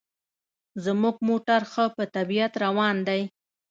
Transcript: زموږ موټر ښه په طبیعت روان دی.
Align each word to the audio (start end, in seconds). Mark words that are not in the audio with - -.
زموږ 0.85 1.15
موټر 1.27 1.61
ښه 1.71 1.85
په 1.95 2.03
طبیعت 2.15 2.53
روان 2.65 2.95
دی. 3.07 3.21